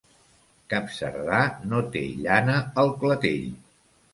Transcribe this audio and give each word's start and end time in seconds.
Cap 0.73 0.87
cerdà 0.99 1.41
no 1.73 1.81
té 1.97 2.03
llana 2.25 2.57
al 2.85 2.91
clatell. 3.05 3.49